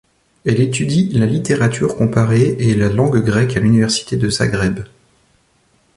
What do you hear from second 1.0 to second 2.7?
la littérature comparée